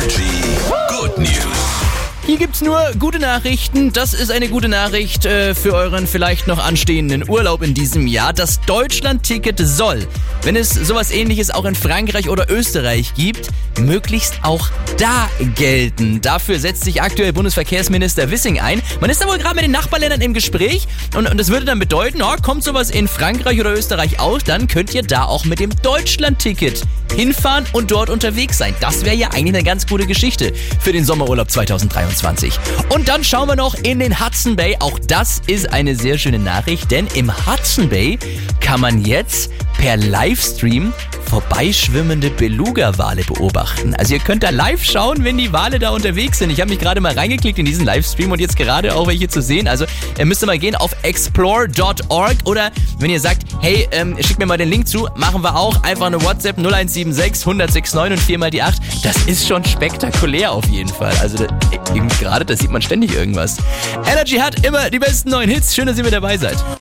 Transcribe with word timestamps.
Energy 0.00 0.56
Good 0.88 1.18
News. 1.18 1.39
Hier 2.40 2.46
gibt's 2.46 2.62
nur 2.62 2.80
gute 2.98 3.18
Nachrichten. 3.18 3.92
Das 3.92 4.14
ist 4.14 4.30
eine 4.30 4.48
gute 4.48 4.70
Nachricht 4.70 5.26
äh, 5.26 5.54
für 5.54 5.74
euren 5.74 6.06
vielleicht 6.06 6.46
noch 6.46 6.58
anstehenden 6.58 7.28
Urlaub 7.28 7.60
in 7.60 7.74
diesem 7.74 8.06
Jahr. 8.06 8.32
Das 8.32 8.62
Deutschland-Ticket 8.62 9.58
soll, 9.58 10.06
wenn 10.40 10.56
es 10.56 10.70
sowas 10.70 11.10
ähnliches 11.10 11.50
auch 11.50 11.66
in 11.66 11.74
Frankreich 11.74 12.30
oder 12.30 12.50
Österreich 12.50 13.12
gibt, 13.12 13.50
möglichst 13.78 14.38
auch 14.42 14.70
da 14.96 15.28
gelten. 15.54 16.22
Dafür 16.22 16.58
setzt 16.58 16.84
sich 16.84 17.02
aktuell 17.02 17.34
Bundesverkehrsminister 17.34 18.30
Wissing 18.30 18.58
ein. 18.58 18.80
Man 19.02 19.10
ist 19.10 19.20
da 19.20 19.28
wohl 19.28 19.36
gerade 19.36 19.56
mit 19.56 19.64
den 19.64 19.72
Nachbarländern 19.72 20.22
im 20.22 20.32
Gespräch 20.32 20.88
und, 21.14 21.30
und 21.30 21.38
das 21.38 21.48
würde 21.48 21.66
dann 21.66 21.78
bedeuten, 21.78 22.22
oh, 22.22 22.36
kommt 22.40 22.64
sowas 22.64 22.88
in 22.88 23.06
Frankreich 23.06 23.60
oder 23.60 23.74
Österreich 23.74 24.18
aus, 24.18 24.44
dann 24.44 24.66
könnt 24.66 24.94
ihr 24.94 25.02
da 25.02 25.24
auch 25.24 25.44
mit 25.44 25.60
dem 25.60 25.72
Deutschland-Ticket 25.82 26.80
hinfahren 27.14 27.66
und 27.72 27.90
dort 27.90 28.08
unterwegs 28.08 28.56
sein. 28.56 28.74
Das 28.80 29.04
wäre 29.04 29.16
ja 29.16 29.28
eigentlich 29.28 29.54
eine 29.56 29.64
ganz 29.64 29.86
gute 29.86 30.06
Geschichte 30.06 30.54
für 30.80 30.92
den 30.92 31.04
Sommerurlaub 31.04 31.50
2023. 31.50 32.29
Und 32.90 33.08
dann 33.08 33.24
schauen 33.24 33.48
wir 33.48 33.56
noch 33.56 33.74
in 33.74 33.98
den 33.98 34.20
Hudson 34.24 34.56
Bay. 34.56 34.76
Auch 34.78 34.98
das 34.98 35.42
ist 35.46 35.72
eine 35.72 35.96
sehr 35.96 36.18
schöne 36.18 36.38
Nachricht, 36.38 36.90
denn 36.90 37.06
im 37.14 37.30
Hudson 37.46 37.88
Bay 37.88 38.18
kann 38.60 38.80
man 38.80 39.04
jetzt 39.04 39.50
per 39.78 39.96
Livestream 39.96 40.92
vorbeischwimmende 41.30 42.28
Beluga-Wale 42.28 43.22
beobachten. 43.22 43.94
Also 43.94 44.14
ihr 44.14 44.20
könnt 44.20 44.42
da 44.42 44.50
live 44.50 44.82
schauen, 44.82 45.22
wenn 45.22 45.38
die 45.38 45.52
Wale 45.52 45.78
da 45.78 45.90
unterwegs 45.90 46.40
sind. 46.40 46.50
Ich 46.50 46.60
habe 46.60 46.70
mich 46.70 46.80
gerade 46.80 47.00
mal 47.00 47.12
reingeklickt 47.12 47.56
in 47.56 47.64
diesen 47.64 47.84
Livestream 47.84 48.32
und 48.32 48.40
jetzt 48.40 48.56
gerade 48.56 48.96
auch 48.96 49.06
welche 49.06 49.28
zu 49.28 49.40
sehen. 49.40 49.68
Also 49.68 49.84
ihr 50.18 50.26
müsst 50.26 50.44
mal 50.44 50.58
gehen 50.58 50.74
auf 50.74 50.90
explore.org 51.04 52.36
oder 52.46 52.72
wenn 52.98 53.10
ihr 53.10 53.20
sagt, 53.20 53.44
hey, 53.60 53.88
ähm, 53.92 54.16
schickt 54.20 54.40
mir 54.40 54.46
mal 54.46 54.58
den 54.58 54.70
Link 54.70 54.88
zu, 54.88 55.08
machen 55.14 55.42
wir 55.44 55.54
auch. 55.54 55.80
Einfach 55.84 56.06
eine 56.06 56.20
WhatsApp 56.20 56.58
0176 56.58 57.46
1069 57.46 58.12
und 58.12 58.18
4 58.18 58.38
mal 58.38 58.50
die 58.50 58.62
8. 58.62 58.82
Das 59.04 59.16
ist 59.28 59.46
schon 59.46 59.64
spektakulär 59.64 60.50
auf 60.50 60.66
jeden 60.66 60.90
Fall. 60.90 61.14
Also 61.20 61.38
da, 61.38 61.46
gerade, 62.18 62.44
da 62.44 62.56
sieht 62.56 62.72
man 62.72 62.82
ständig 62.82 63.14
irgendwas. 63.14 63.58
Energy 64.04 64.38
hat 64.38 64.66
immer 64.66 64.90
die 64.90 64.98
besten 64.98 65.30
neuen 65.30 65.48
Hits. 65.48 65.76
Schön, 65.76 65.86
dass 65.86 65.96
ihr 65.96 66.02
mit 66.02 66.12
dabei 66.12 66.36
seid. 66.36 66.56